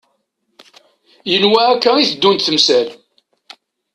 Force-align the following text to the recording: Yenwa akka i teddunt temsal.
Yenwa 1.29 1.61
akka 1.71 1.91
i 1.97 2.03
teddunt 2.09 2.43
temsal. 2.45 2.87